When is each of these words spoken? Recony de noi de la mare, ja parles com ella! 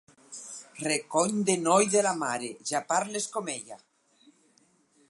Recony 0.91 1.35
de 1.49 1.57
noi 1.67 1.85
de 1.97 2.01
la 2.09 2.15
mare, 2.23 2.51
ja 2.73 2.83
parles 2.95 3.31
com 3.37 3.53
ella! 3.59 3.79